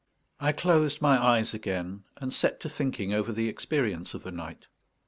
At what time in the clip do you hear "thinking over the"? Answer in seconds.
2.69-3.47